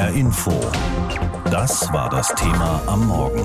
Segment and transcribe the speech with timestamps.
[0.00, 0.52] HR Info.
[1.50, 3.44] Das war das Thema am Morgen.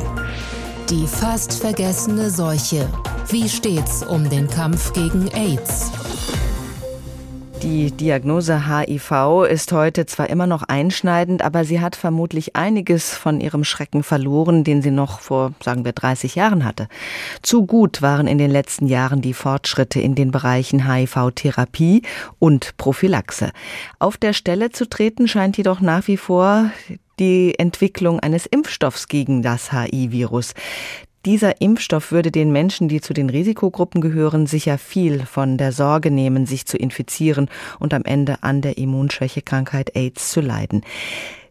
[0.90, 2.88] Die fast vergessene Seuche.
[3.28, 5.92] Wie steht's um den Kampf gegen AIDS?
[7.66, 13.42] Die Diagnose HIV ist heute zwar immer noch einschneidend, aber sie hat vermutlich einiges von
[13.42, 16.88] ihrem Schrecken verloren, den sie noch vor, sagen wir, 30 Jahren hatte.
[17.42, 22.04] Zu gut waren in den letzten Jahren die Fortschritte in den Bereichen HIV-Therapie
[22.38, 23.50] und Prophylaxe.
[23.98, 26.70] Auf der Stelle zu treten scheint jedoch nach wie vor
[27.18, 30.54] die Entwicklung eines Impfstoffs gegen das HIV-Virus.
[31.26, 36.12] Dieser Impfstoff würde den Menschen, die zu den Risikogruppen gehören, sicher viel von der Sorge
[36.12, 40.84] nehmen, sich zu infizieren und am Ende an der Immunschwächekrankheit AIDS zu leiden.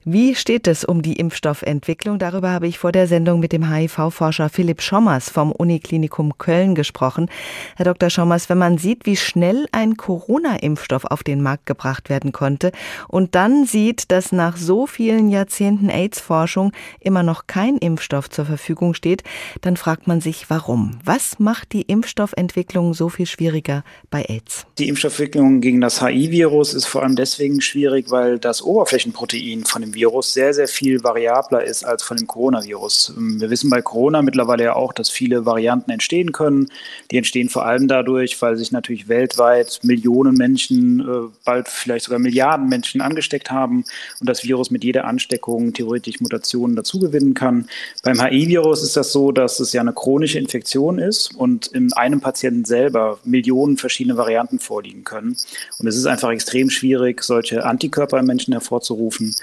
[0.07, 2.19] Wie steht es um die Impfstoffentwicklung?
[2.19, 7.31] Darüber habe ich vor der Sendung mit dem HIV-Forscher Philipp Schommers vom Uniklinikum Köln gesprochen.
[7.77, 8.11] Herr Dr.
[8.11, 12.71] Schommers, wenn man sieht, wie schnell ein Corona-Impfstoff auf den Markt gebracht werden konnte
[13.09, 18.93] und dann sieht, dass nach so vielen Jahrzehnten AIDS-Forschung immer noch kein Impfstoff zur Verfügung
[18.93, 19.23] steht,
[19.63, 20.99] dann fragt man sich, warum?
[21.03, 24.67] Was macht die Impfstoffentwicklung so viel schwieriger bei AIDS?
[24.77, 29.94] Die Impfstoffentwicklung gegen das HIV-Virus ist vor allem deswegen schwierig, weil das Oberflächenprotein von dem
[29.95, 33.15] Virus sehr, sehr viel variabler ist als von dem Coronavirus.
[33.17, 36.69] Ähm, wir wissen bei Corona mittlerweile ja auch, dass viele Varianten entstehen können.
[37.11, 42.19] Die entstehen vor allem dadurch, weil sich natürlich weltweit Millionen Menschen, äh, bald vielleicht sogar
[42.19, 43.85] Milliarden Menschen angesteckt haben
[44.21, 47.69] und das Virus mit jeder Ansteckung theoretisch Mutationen dazugewinnen kann.
[48.03, 52.21] Beim HIV-Virus ist das so, dass es ja eine chronische Infektion ist und in einem
[52.21, 55.37] Patienten selber Millionen verschiedene Varianten vorliegen können.
[55.79, 59.35] Und es ist einfach extrem schwierig, solche Antikörper im Menschen hervorzurufen,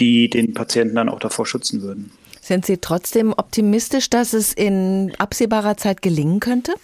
[0.00, 2.10] die den Patienten dann auch davor schützen würden.
[2.40, 6.74] Sind Sie trotzdem optimistisch, dass es in absehbarer Zeit gelingen könnte?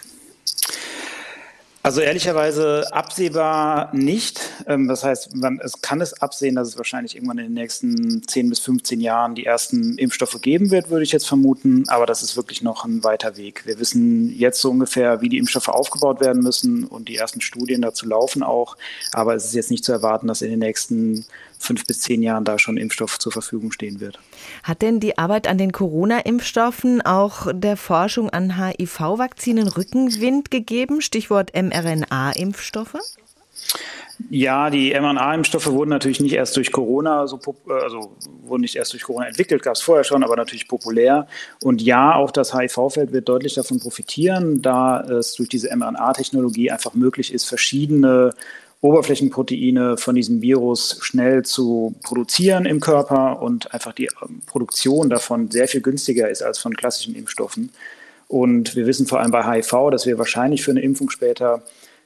[1.87, 4.41] Also ehrlicherweise absehbar nicht.
[4.67, 8.27] Ähm, das heißt, man es kann es absehen, dass es wahrscheinlich irgendwann in den nächsten
[8.27, 11.85] 10 bis 15 Jahren die ersten Impfstoffe geben wird, würde ich jetzt vermuten.
[11.87, 13.67] Aber das ist wirklich noch ein weiter Weg.
[13.67, 17.83] Wir wissen jetzt so ungefähr, wie die Impfstoffe aufgebaut werden müssen und die ersten Studien
[17.83, 18.77] dazu laufen auch.
[19.13, 21.25] Aber es ist jetzt nicht zu erwarten, dass in den nächsten
[21.59, 24.19] fünf bis zehn Jahren da schon Impfstoff zur Verfügung stehen wird.
[24.63, 31.01] Hat denn die Arbeit an den Corona-Impfstoffen auch der Forschung an HIV-Vakzinen Rückenwind gegeben?
[31.01, 31.51] Stichwort
[31.83, 32.97] mRNA-Impfstoffe?
[34.31, 37.39] Ja, die mRNA-Impfstoffe wurden natürlich nicht erst durch Corona, so,
[37.69, 41.27] also wurden nicht erst durch Corona entwickelt, gab es vorher schon, aber natürlich populär.
[41.63, 46.95] Und ja, auch das HIV-Feld wird deutlich davon profitieren, da es durch diese mRNA-Technologie einfach
[46.95, 48.33] möglich ist, verschiedene
[48.81, 55.51] Oberflächenproteine von diesem Virus schnell zu produzieren im Körper und einfach die ähm, Produktion davon
[55.51, 57.71] sehr viel günstiger ist als von klassischen Impfstoffen.
[58.29, 61.63] Und wir wissen vor allem bei HIV, dass wir wahrscheinlich für eine Impfung später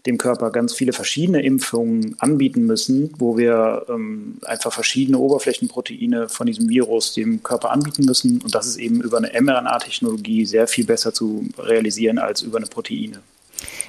[0.06, 6.46] dem Körper ganz viele verschiedene Impfungen anbieten müssen, wo wir ähm, einfach verschiedene Oberflächenproteine von
[6.46, 8.40] diesem Virus dem Körper anbieten müssen.
[8.42, 12.66] Und das ist eben über eine mRNA-Technologie sehr viel besser zu realisieren als über eine
[12.66, 13.20] Proteine.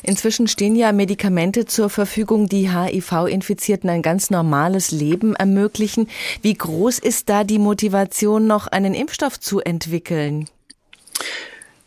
[0.03, 6.09] Inzwischen stehen ja Medikamente zur Verfügung, die HIV-Infizierten ein ganz normales Leben ermöglichen.
[6.41, 10.50] Wie groß ist da die Motivation, noch einen Impfstoff zu entwickeln?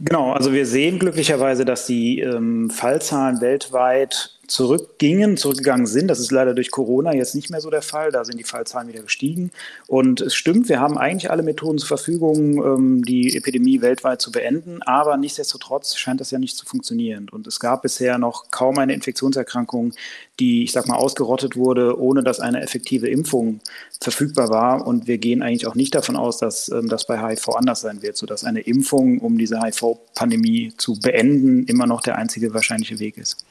[0.07, 6.09] Genau, also wir sehen glücklicherweise, dass die ähm, Fallzahlen weltweit zurückgingen, zurückgegangen sind.
[6.09, 8.11] Das ist leider durch Corona jetzt nicht mehr so der Fall.
[8.11, 9.51] Da sind die Fallzahlen wieder gestiegen.
[9.87, 14.33] Und es stimmt, wir haben eigentlich alle Methoden zur Verfügung, ähm, die Epidemie weltweit zu
[14.33, 14.83] beenden.
[14.83, 17.29] Aber nichtsdestotrotz scheint das ja nicht zu funktionieren.
[17.31, 19.93] Und es gab bisher noch kaum eine Infektionserkrankung,
[20.41, 23.61] die, ich sag mal, ausgerottet wurde, ohne dass eine effektive Impfung
[24.01, 24.87] verfügbar war.
[24.87, 28.03] Und wir gehen eigentlich auch nicht davon aus, dass ähm, das bei HIV anders sein
[28.03, 33.17] wird, sodass eine Impfung, um diese HIV-Pandemie zu beenden, immer noch der einzige wahrscheinliche Weg
[33.17, 33.45] ist.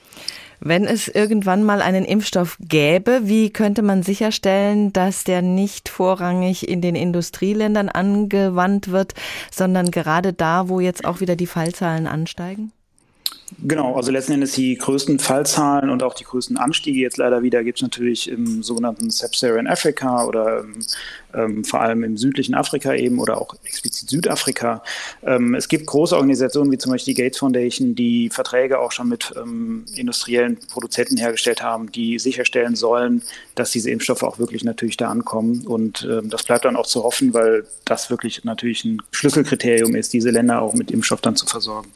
[0.65, 6.69] Wenn es irgendwann mal einen Impfstoff gäbe, wie könnte man sicherstellen, dass der nicht vorrangig
[6.69, 9.13] in den Industrieländern angewandt wird,
[9.51, 12.71] sondern gerade da, wo jetzt auch wieder die Fallzahlen ansteigen?
[13.61, 17.63] Genau, also letzten Endes die größten Fallzahlen und auch die größten Anstiege jetzt leider wieder
[17.63, 20.65] gibt es natürlich im sogenannten Sub-Saharan Africa oder
[21.33, 24.83] ähm, vor allem im südlichen Afrika eben oder auch explizit Südafrika.
[25.23, 29.09] Ähm, es gibt große Organisationen wie zum Beispiel die Gates Foundation, die Verträge auch schon
[29.09, 33.23] mit ähm, industriellen Produzenten hergestellt haben, die sicherstellen sollen,
[33.55, 35.65] dass diese Impfstoffe auch wirklich natürlich da ankommen.
[35.67, 40.13] Und ähm, das bleibt dann auch zu hoffen, weil das wirklich natürlich ein Schlüsselkriterium ist,
[40.13, 41.89] diese Länder auch mit Impfstoff dann zu versorgen.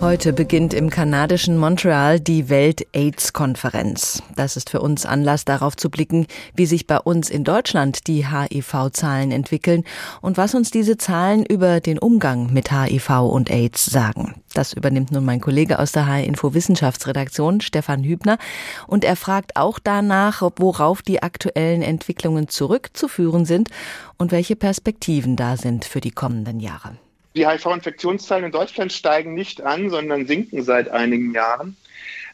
[0.00, 4.22] Heute beginnt im kanadischen Montreal die Welt-AIDS-Konferenz.
[4.34, 8.26] Das ist für uns Anlass darauf zu blicken, wie sich bei uns in Deutschland die
[8.26, 9.84] HIV-Zahlen entwickeln
[10.22, 14.36] und was uns diese Zahlen über den Umgang mit HIV und AIDS sagen.
[14.54, 18.38] Das übernimmt nun mein Kollege aus der H-Info Wissenschaftsredaktion, Stefan Hübner.
[18.86, 23.68] Und er fragt auch danach, worauf die aktuellen Entwicklungen zurückzuführen sind
[24.16, 26.96] und welche Perspektiven da sind für die kommenden Jahre.
[27.36, 31.76] Die HIV-Infektionszahlen in Deutschland steigen nicht an, sondern sinken seit einigen Jahren.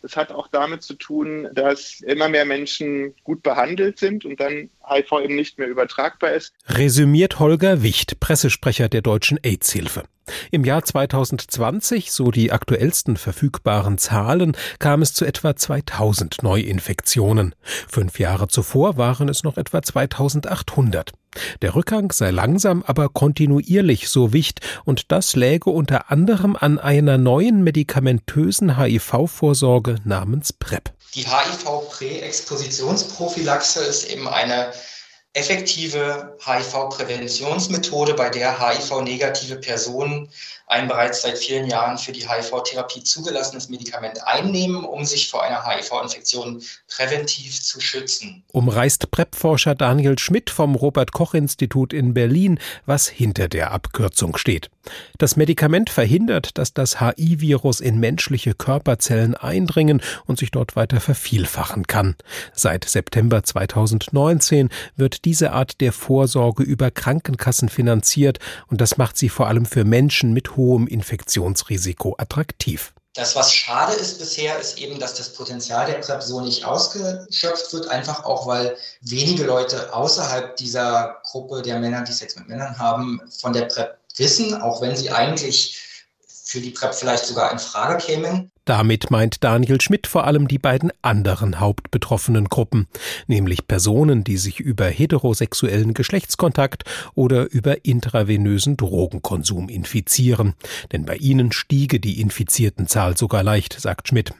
[0.03, 4.71] Das hat auch damit zu tun, dass immer mehr Menschen gut behandelt sind und dann
[4.89, 6.55] HIV eben nicht mehr übertragbar ist.
[6.69, 10.05] Resümiert Holger Wicht, Pressesprecher der Deutschen AIDS-Hilfe.
[10.51, 17.55] Im Jahr 2020, so die aktuellsten verfügbaren Zahlen, kam es zu etwa 2000 Neuinfektionen.
[17.89, 21.13] Fünf Jahre zuvor waren es noch etwa 2800.
[21.63, 27.19] Der Rückgang sei langsam, aber kontinuierlich, so Wicht, und das läge unter anderem an einer
[27.19, 30.93] neuen medikamentösen HIV-Vorsorge namens PrEP.
[31.15, 34.73] Die HIV-Präexpositionsprophylaxe ist eben eine
[35.37, 40.31] effektive HIV-Präventionsmethode, bei der HIV-negative Personen
[40.67, 45.65] ein bereits seit vielen Jahren für die HIV-Therapie zugelassenes Medikament einnehmen, um sich vor einer
[45.65, 48.43] HIV-Infektion präventiv zu schützen.
[48.53, 54.71] Umreißt PrEP-Forscher Daniel Schmidt vom Robert-Koch-Institut in Berlin, was hinter der Abkürzung steht.
[55.19, 61.87] Das Medikament verhindert, dass das HIV-Virus in menschliche Körperzellen eindringen und sich dort weiter vervielfachen
[61.87, 62.17] kann.
[62.53, 68.39] Seit September 2019 wird diese Art der Vorsorge über Krankenkassen finanziert
[68.69, 72.93] und das macht sie vor allem für Menschen mit hohem Infektionsrisiko attraktiv.
[73.15, 77.73] Das, was schade ist bisher, ist eben, dass das Potenzial der PrEP so nicht ausgeschöpft
[77.73, 82.79] wird, einfach auch, weil wenige Leute außerhalb dieser Gruppe der Männer, die Sex mit Männern
[82.79, 85.86] haben, von der PrEP wissen, auch wenn sie eigentlich
[86.47, 88.51] für die PrEP vielleicht sogar in Frage kämen.
[88.65, 92.87] Damit meint Daniel Schmidt vor allem die beiden anderen hauptbetroffenen Gruppen,
[93.27, 96.85] nämlich Personen, die sich über heterosexuellen Geschlechtskontakt
[97.15, 100.55] oder über intravenösen Drogenkonsum infizieren.
[100.93, 104.33] Denn bei ihnen stiege die Infiziertenzahl sogar leicht, sagt Schmidt.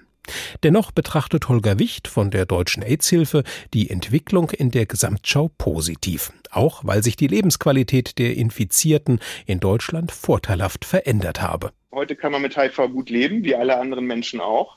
[0.63, 3.43] Dennoch betrachtet Holger Wicht von der Deutschen AIDS-Hilfe
[3.75, 10.13] die Entwicklung in der Gesamtschau positiv, auch weil sich die Lebensqualität der Infizierten in Deutschland
[10.13, 11.73] vorteilhaft verändert habe.
[11.93, 14.77] Heute kann man mit HIV gut leben, wie alle anderen Menschen auch.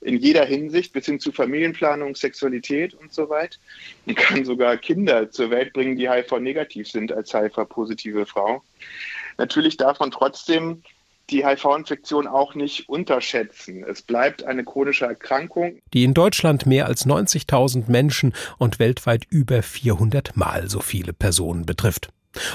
[0.00, 3.58] In jeder Hinsicht, bis hin zu Familienplanung, Sexualität und so weiter.
[4.06, 8.62] Man kann sogar Kinder zur Welt bringen, die HIV-negativ sind als HIV-positive Frau.
[9.38, 10.82] Natürlich darf man trotzdem
[11.30, 13.84] die HIV-Infektion auch nicht unterschätzen.
[13.84, 15.78] Es bleibt eine chronische Erkrankung.
[15.92, 21.66] Die in Deutschland mehr als 90.000 Menschen und weltweit über 400 Mal so viele Personen
[21.66, 22.10] betrifft.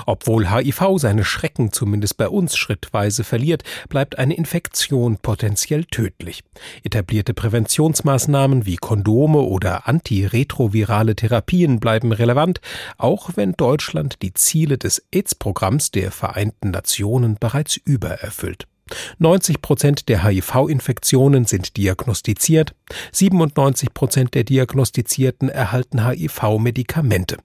[0.06, 6.44] Obwohl HIV seine Schrecken zumindest bei uns schrittweise verliert, bleibt eine Infektion potenziell tödlich.
[6.84, 12.62] Etablierte Präventionsmaßnahmen wie Kondome oder antiretrovirale Therapien bleiben relevant,
[12.98, 18.68] auch wenn Deutschland die Ziele des AIDS-Programms der Vereinten Nationen bereits übererfüllt.
[19.18, 22.76] 90 Prozent der HIV-Infektionen sind diagnostiziert,
[23.12, 27.38] 97 Prozent der Diagnostizierten erhalten HIV-Medikamente.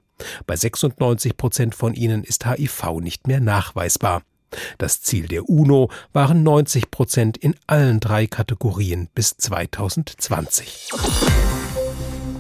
[0.46, 4.22] Bei 96 Prozent von ihnen ist HIV nicht mehr nachweisbar.
[4.78, 10.90] Das Ziel der UNO waren 90 Prozent in allen drei Kategorien bis 2020.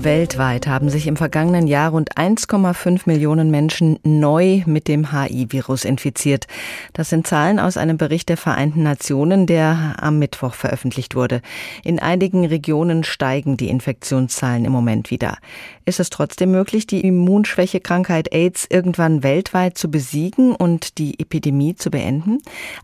[0.02, 6.46] Weltweit haben sich im vergangenen Jahr rund 1,5 Millionen Menschen neu mit dem HI-Virus infiziert.
[6.94, 11.42] Das sind Zahlen aus einem Bericht der Vereinten Nationen, der am Mittwoch veröffentlicht wurde.
[11.84, 15.36] In einigen Regionen steigen die Infektionszahlen im Moment wieder.
[15.84, 21.90] Ist es trotzdem möglich, die Immunschwächekrankheit AIDS irgendwann weltweit zu besiegen und die Epidemie zu
[21.90, 22.38] beenden?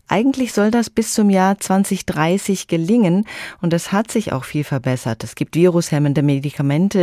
[0.07, 3.25] Eigentlich soll das bis zum Jahr 2030 gelingen
[3.61, 5.23] und es hat sich auch viel verbessert.
[5.23, 6.21] Es gibt virushemmende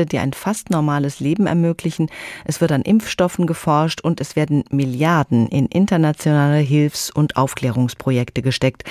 [0.07, 2.11] Die ein fast normales Leben ermöglichen.
[2.45, 8.85] Es wird an Impfstoffen geforscht und es werden Milliarden in internationale Hilfs- und Aufklärungsprojekte gesteckt.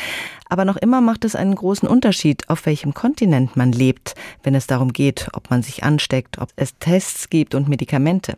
[0.49, 4.67] Aber noch immer macht es einen großen Unterschied, auf welchem Kontinent man lebt, wenn es
[4.67, 8.35] darum geht, ob man sich ansteckt, ob es Tests gibt und Medikamente.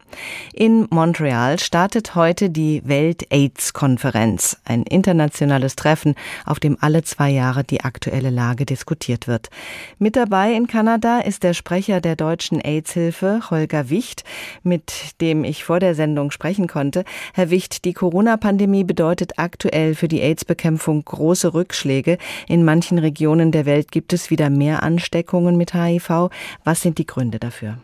[0.54, 7.82] In Montreal startet heute die Welt-AIDS-Konferenz, ein internationales Treffen, auf dem alle zwei Jahre die
[7.82, 9.50] aktuelle Lage diskutiert wird.
[10.00, 14.24] Mit dabei in Kanada ist der Sprecher der deutschen AIDS-Hilfe, Holger Wicht,
[14.64, 17.04] mit dem ich vor der Sendung sprechen konnte.
[17.34, 22.18] Herr Wicht, die Corona-Pandemie bedeutet aktuell für die AIDS-Bekämpfung große Rückschläge.
[22.48, 25.95] In manchen Regionen der Welt gibt es wieder mehr Ansteckungen mit HIV.
[26.64, 27.78] Was sind die Gründe dafür?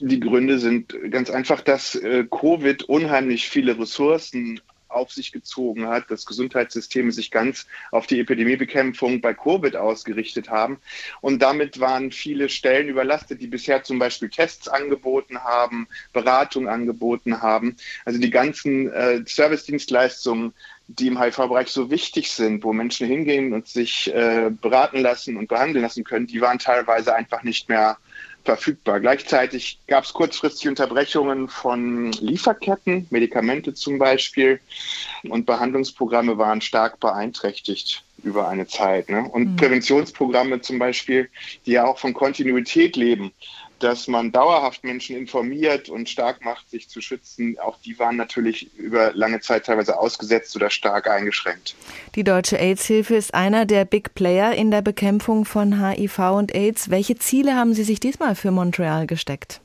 [0.00, 6.10] Die Gründe sind ganz einfach, dass äh, Covid unheimlich viele Ressourcen auf sich gezogen hat,
[6.10, 10.78] dass Gesundheitssysteme sich ganz auf die Epidemiebekämpfung bei Covid ausgerichtet haben.
[11.20, 17.42] Und damit waren viele Stellen überlastet, die bisher zum Beispiel Tests angeboten haben, Beratung angeboten
[17.42, 17.76] haben.
[18.04, 20.54] Also die ganzen äh, Servicedienstleistungen,
[20.88, 25.48] die im HIV-Bereich so wichtig sind, wo Menschen hingehen und sich äh, beraten lassen und
[25.48, 27.98] behandeln lassen können, die waren teilweise einfach nicht mehr
[28.44, 28.98] verfügbar.
[28.98, 34.60] Gleichzeitig gab es kurzfristige Unterbrechungen von Lieferketten, Medikamente zum Beispiel,
[35.24, 39.10] und Behandlungsprogramme waren stark beeinträchtigt über eine Zeit.
[39.10, 39.28] Ne?
[39.28, 39.56] Und mhm.
[39.56, 41.28] Präventionsprogramme zum Beispiel,
[41.66, 43.32] die ja auch von Kontinuität leben,
[43.78, 48.74] dass man dauerhaft Menschen informiert und stark macht, sich zu schützen, auch die waren natürlich
[48.76, 51.74] über lange Zeit teilweise ausgesetzt oder stark eingeschränkt.
[52.14, 56.90] Die Deutsche AIDS-Hilfe ist einer der Big Player in der Bekämpfung von HIV und AIDS.
[56.90, 59.60] Welche Ziele haben Sie sich diesmal für Montreal gesteckt?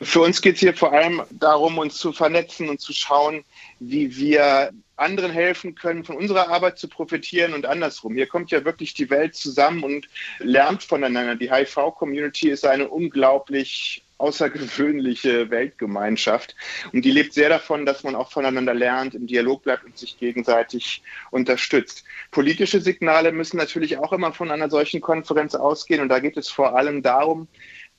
[0.00, 3.44] Für uns geht es hier vor allem darum, uns zu vernetzen und zu schauen,
[3.78, 8.14] wie wir anderen helfen können, von unserer Arbeit zu profitieren und andersrum.
[8.14, 10.08] Hier kommt ja wirklich die Welt zusammen und
[10.38, 11.34] lernt voneinander.
[11.34, 16.54] Die HIV-Community ist eine unglaublich außergewöhnliche Weltgemeinschaft.
[16.92, 20.16] Und die lebt sehr davon, dass man auch voneinander lernt, im Dialog bleibt und sich
[20.16, 22.04] gegenseitig unterstützt.
[22.30, 26.00] Politische Signale müssen natürlich auch immer von einer solchen Konferenz ausgehen.
[26.00, 27.48] Und da geht es vor allem darum,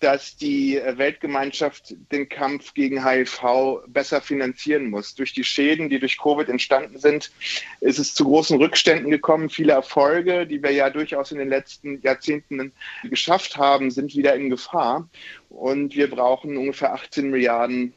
[0.04, 5.16] dass die Weltgemeinschaft den Kampf gegen HIV besser finanzieren muss.
[5.16, 7.32] Durch die Schäden, die durch Covid entstanden sind,
[7.80, 9.50] ist es zu großen Rückständen gekommen.
[9.50, 14.50] Viele Erfolge, die wir ja durchaus in den letzten Jahrzehnten geschafft haben, sind wieder in
[14.50, 15.08] Gefahr.
[15.50, 17.94] Und wir brauchen ungefähr 18 Milliarden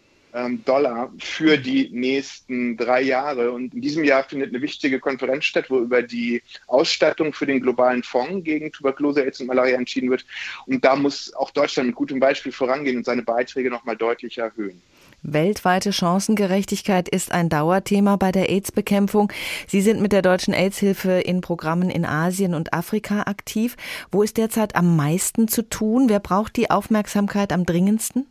[0.65, 3.53] Dollar für die nächsten drei Jahre.
[3.53, 7.61] Und in diesem Jahr findet eine wichtige Konferenz statt, wo über die Ausstattung für den
[7.61, 10.25] globalen Fonds gegen Tuberkulose, AIDS und Malaria entschieden wird.
[10.67, 14.83] Und da muss auch Deutschland mit gutem Beispiel vorangehen und seine Beiträge nochmal deutlich erhöhen.
[15.23, 19.33] Weltweite Chancengerechtigkeit ist ein Dauerthema bei der AIDS-Bekämpfung.
[19.67, 23.77] Sie sind mit der Deutschen AIDS-Hilfe in Programmen in Asien und Afrika aktiv.
[24.13, 26.09] Wo ist derzeit am meisten zu tun?
[26.09, 28.27] Wer braucht die Aufmerksamkeit am dringendsten?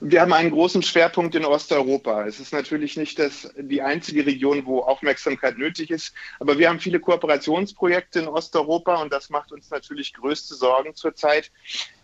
[0.00, 2.26] Wir haben einen großen Schwerpunkt in Osteuropa.
[2.26, 6.80] Es ist natürlich nicht das, die einzige Region, wo Aufmerksamkeit nötig ist, aber wir haben
[6.80, 11.50] viele Kooperationsprojekte in Osteuropa und das macht uns natürlich größte Sorgen zurzeit.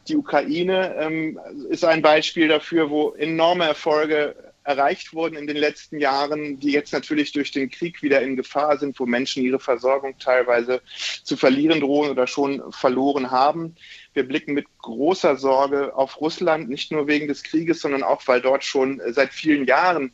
[0.09, 4.35] Die Ukraine ähm, ist ein Beispiel dafür, wo enorme Erfolge
[4.65, 8.79] erreicht wurden in den letzten Jahren, die jetzt natürlich durch den Krieg wieder in Gefahr
[8.79, 10.83] sind, wo Menschen ihre Versorgung teilweise
[11.25, 13.75] zu verlieren drohen oder schon verloren haben.
[14.13, 18.41] Wir blicken mit großer Sorge auf Russland, nicht nur wegen des Krieges, sondern auch, weil
[18.41, 20.13] dort schon seit vielen Jahren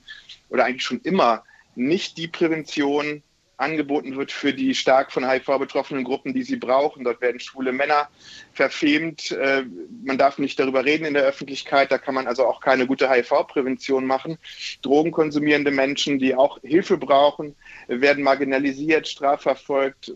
[0.49, 3.23] oder eigentlich schon immer nicht die Prävention
[3.57, 7.05] angeboten wird für die stark von HIV betroffenen Gruppen, die sie brauchen.
[7.05, 8.09] Dort werden schwule Männer
[8.53, 9.33] verfemt.
[9.33, 9.65] Äh,
[10.05, 11.91] man darf nicht darüber reden in der Öffentlichkeit.
[11.91, 14.39] Da kann man also auch keine gute HIV-Prävention machen.
[14.83, 17.55] Drogenkonsumierende Menschen, die auch Hilfe brauchen,
[17.89, 20.13] werden marginalisiert, strafverfolgt,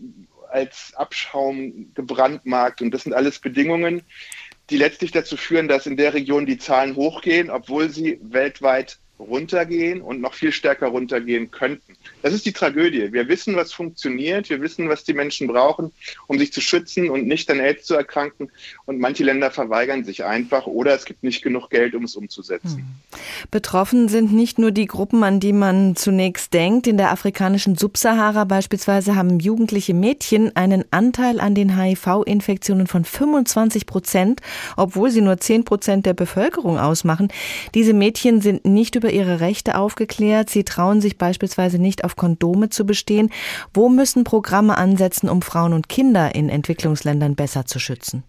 [0.49, 2.81] als Abschaum gebrandmarkt.
[2.81, 4.03] Und das sind alles Bedingungen,
[4.69, 10.01] die letztlich dazu führen, dass in der Region die Zahlen hochgehen, obwohl sie weltweit runtergehen
[10.01, 11.95] und noch viel stärker runtergehen könnten.
[12.21, 13.11] Das ist die Tragödie.
[13.11, 14.49] Wir wissen, was funktioniert.
[14.49, 15.91] Wir wissen, was die Menschen brauchen,
[16.27, 18.51] um sich zu schützen und nicht an AIDS zu erkranken.
[18.85, 22.77] Und manche Länder verweigern sich einfach oder es gibt nicht genug Geld, um es umzusetzen.
[22.77, 23.19] Hm.
[23.49, 26.87] Betroffen sind nicht nur die Gruppen, an die man zunächst denkt.
[26.87, 33.85] In der afrikanischen Subsahara beispielsweise haben jugendliche Mädchen einen Anteil an den HIV-Infektionen von 25
[33.85, 34.41] Prozent,
[34.77, 37.29] obwohl sie nur 10 Prozent der Bevölkerung ausmachen.
[37.73, 40.49] Diese Mädchen sind nicht über ihre Rechte aufgeklärt.
[40.49, 43.29] Sie trauen sich beispielsweise nicht auf Kondome zu bestehen.
[43.73, 48.23] Wo müssen Programme ansetzen, um Frauen und Kinder in Entwicklungsländern besser zu schützen?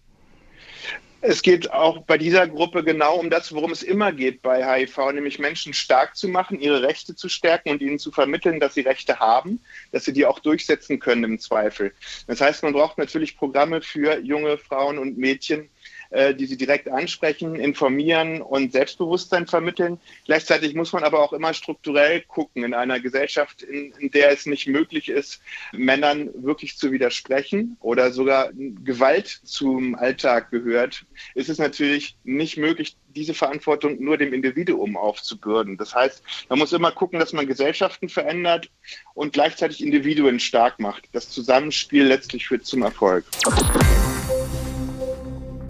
[1.24, 5.12] Es geht auch bei dieser Gruppe genau um das, worum es immer geht bei HIV,
[5.12, 8.80] nämlich Menschen stark zu machen, ihre Rechte zu stärken und ihnen zu vermitteln, dass sie
[8.80, 9.60] Rechte haben,
[9.92, 11.94] dass sie die auch durchsetzen können im Zweifel.
[12.26, 15.70] Das heißt, man braucht natürlich Programme für junge Frauen und Mädchen,
[16.12, 19.98] äh, die sie direkt ansprechen, informieren und Selbstbewusstsein vermitteln.
[20.26, 24.46] Gleichzeitig muss man aber auch immer strukturell gucken in einer Gesellschaft, in, in der es
[24.46, 25.40] nicht möglich ist,
[25.72, 32.96] Männern wirklich zu widersprechen oder sogar Gewalt zum Alltag gehört, ist es natürlich nicht möglich,
[33.14, 35.76] diese Verantwortung nur dem Individuum aufzubürden.
[35.76, 38.70] Das heißt, man muss immer gucken, dass man Gesellschaften verändert
[39.14, 41.08] und gleichzeitig Individuen stark macht.
[41.12, 43.24] Das Zusammenspiel letztlich führt zum Erfolg.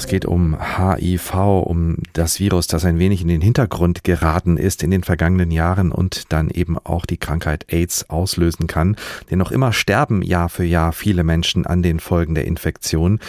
[0.02, 4.82] Es geht um HIV, um das Virus, das ein wenig in den Hintergrund geraten ist
[4.82, 8.96] in den vergangenen Jahren und dann eben auch die Krankheit AIDS auslösen kann.
[9.30, 13.20] Denn noch immer sterben Jahr für Jahr viele Menschen an den Folgen der Infektion.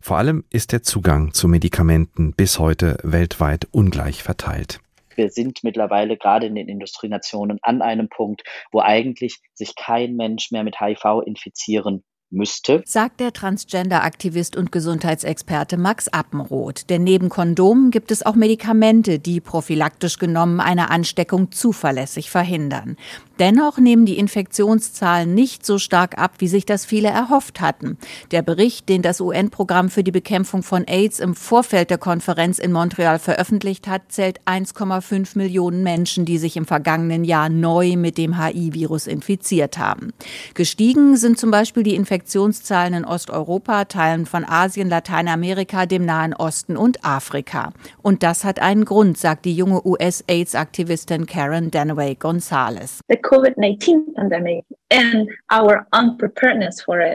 [0.00, 4.80] Vor allem ist der Zugang zu Medikamenten bis heute weltweit ungleich verteilt.
[5.14, 10.50] Wir sind mittlerweile gerade in den Industrienationen an einem Punkt, wo eigentlich sich kein Mensch
[10.50, 12.82] mehr mit HIV infizieren müsste.
[12.84, 16.90] Sagt der Transgender-Aktivist und Gesundheitsexperte Max Appenroth.
[16.90, 22.96] Denn neben Kondomen gibt es auch Medikamente, die prophylaktisch genommen eine Ansteckung zuverlässig verhindern.
[23.38, 27.98] Dennoch nehmen die Infektionszahlen nicht so stark ab, wie sich das viele erhofft hatten.
[28.30, 32.72] Der Bericht, den das UN-Programm für die Bekämpfung von AIDS im Vorfeld der Konferenz in
[32.72, 38.40] Montreal veröffentlicht hat, zählt 1,5 Millionen Menschen, die sich im vergangenen Jahr neu mit dem
[38.40, 40.12] HIV-Virus infiziert haben.
[40.54, 46.76] Gestiegen sind zum Beispiel die Infektionszahlen in Osteuropa, Teilen von Asien, Lateinamerika, dem Nahen Osten
[46.76, 47.72] und Afrika.
[48.00, 53.00] Und das hat einen Grund, sagt die junge US-AIDS-Aktivistin Karen Danaway Gonzalez.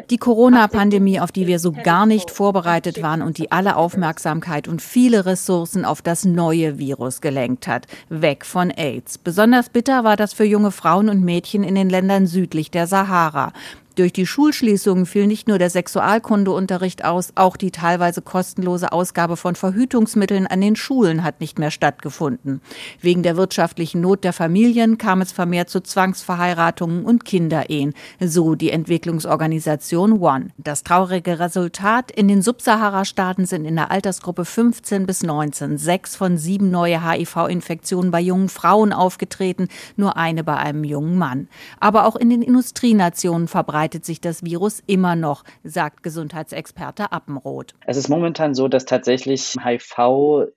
[0.10, 4.82] Die Corona-Pandemie, auf die wir so gar nicht vorbereitet waren und die alle Aufmerksamkeit und
[4.82, 9.18] viele Ressourcen auf das neue Virus gelenkt hat, weg von AIDS.
[9.18, 13.54] Besonders bitter war das für junge Frauen und Mädchen in den Ländern südlich der Sahara.
[13.98, 19.56] Durch die Schulschließungen fiel nicht nur der Sexualkundeunterricht aus, auch die teilweise kostenlose Ausgabe von
[19.56, 22.62] Verhütungsmitteln an den Schulen hat nicht mehr stattgefunden.
[23.02, 28.70] Wegen der wirtschaftlichen Not der Familien kam es vermehrt zu Zwangsverheiratungen und Kinderehen, so die
[28.70, 30.50] Entwicklungsorganisation One.
[30.60, 36.38] Das traurige Resultat, in den Subsahara-Staaten sind in der Altersgruppe 15 bis 19 sechs von
[36.38, 41.48] sieben neue HIV-Infektionen bei jungen Frauen aufgetreten, nur eine bei einem jungen Mann.
[41.80, 47.74] Aber auch in den Industrienationen verbreitet verbreitet sich das Virus immer noch, sagt Gesundheitsexperte Appenroth.
[47.86, 50.50] Es ist momentan so, dass tatsächlich HIV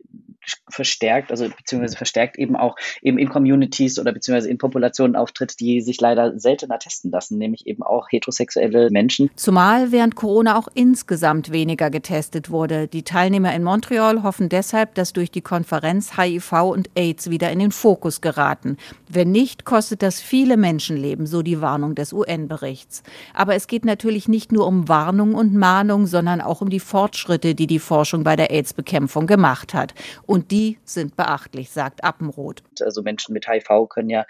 [0.69, 5.81] verstärkt, also beziehungsweise verstärkt eben auch eben in Communities oder beziehungsweise in Populationen auftritt, die
[5.81, 9.31] sich leider seltener testen lassen, nämlich eben auch heterosexuelle Menschen.
[9.37, 12.89] Zumal während Corona auch insgesamt weniger getestet wurde.
[12.89, 17.59] Die Teilnehmer in Montreal hoffen deshalb, dass durch die Konferenz HIV und AIDS wieder in
[17.59, 18.77] den Fokus geraten.
[19.09, 23.03] Wenn nicht, kostet das viele Menschenleben, so die Warnung des UN-Berichts.
[23.35, 27.55] Aber es geht natürlich nicht nur um Warnung und Mahnung, sondern auch um die Fortschritte,
[27.55, 29.95] die die Forschung bei der AIDS-Bekämpfung gemacht hat.
[30.27, 32.63] Und die sind beachtlich, sagt Appenroth.
[32.81, 34.25] Also Menschen mit HIV können ja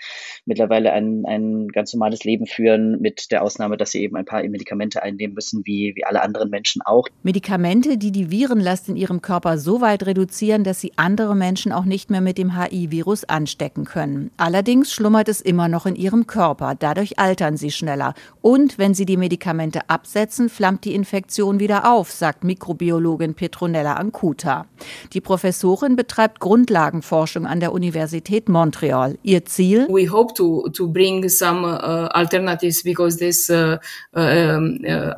[0.46, 4.42] mittlerweile ein, ein ganz normales Leben führen, mit der Ausnahme, dass sie eben ein paar
[4.42, 7.06] Medikamente einnehmen müssen, wie, wie alle anderen Menschen auch.
[7.22, 11.84] Medikamente, die die Virenlast in ihrem Körper so weit reduzieren, dass sie andere Menschen auch
[11.84, 14.30] nicht mehr mit dem HIV-Virus anstecken können.
[14.36, 16.74] Allerdings schlummert es immer noch in ihrem Körper.
[16.78, 18.14] Dadurch altern sie schneller.
[18.40, 24.66] Und wenn sie die Medikamente absetzen, flammt die Infektion wieder auf, sagt Mikrobiologin Petronella Ancuta.
[25.12, 29.18] Die Professorin betreibt Grundlagenforschung an der Universität Montreal.
[29.22, 29.86] Ihr Ziel?
[29.90, 33.76] We hope to, to bring some uh, alternatives because this uh,
[34.16, 34.20] uh,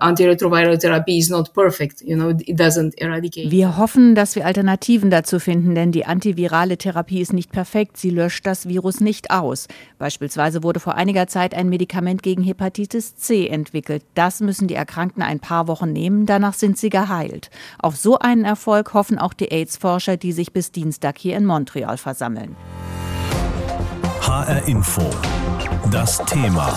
[0.01, 2.03] antiretroviral therapy is not perfect.
[2.03, 3.53] You know, it doesn't eradicate.
[3.53, 7.97] Wir hoffen, dass wir Alternativen dazu finden, denn die antivirale Therapie ist nicht perfekt.
[7.97, 9.69] Sie löscht das Virus nicht aus.
[9.99, 14.03] Beispielsweise wurde vor einiger Zeit ein Medikament gegen Hepatitis C entwickelt.
[14.15, 17.51] Das müssen die Erkrankten ein paar Wochen nehmen, danach sind sie geheilt.
[17.79, 21.45] Auf so einen Erfolg hoffen auch die AIDS-Forscher, die sich bis bis Dienstag hier in
[21.45, 22.55] Montreal versammeln.
[24.21, 25.11] HR Info.
[25.91, 26.73] Das Thema.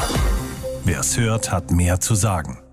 [0.86, 2.64] Wer es hört, hat mehr zu sagen.